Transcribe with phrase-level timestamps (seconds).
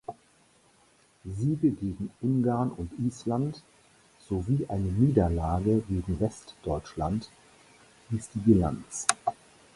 [1.25, 3.61] Siege gegen Ungarn und Island
[4.27, 7.29] sowie eine Niederlage gegen Westdeutschland
[8.09, 9.05] hieß die Bilanz.